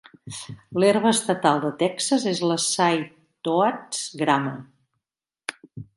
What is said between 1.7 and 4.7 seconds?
Texas és la sideoats grama.